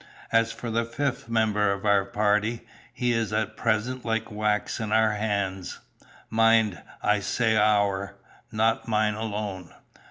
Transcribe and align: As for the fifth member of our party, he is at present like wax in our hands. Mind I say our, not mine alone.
As 0.31 0.51
for 0.51 0.71
the 0.71 0.83
fifth 0.83 1.29
member 1.29 1.71
of 1.71 1.85
our 1.85 2.05
party, 2.05 2.65
he 2.91 3.11
is 3.11 3.31
at 3.31 3.55
present 3.55 4.03
like 4.03 4.31
wax 4.31 4.79
in 4.79 4.91
our 4.91 5.11
hands. 5.11 5.77
Mind 6.27 6.81
I 7.03 7.19
say 7.19 7.55
our, 7.55 8.15
not 8.51 8.87
mine 8.87 9.13
alone. 9.13 9.69